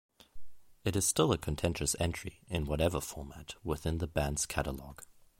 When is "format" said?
2.99-3.53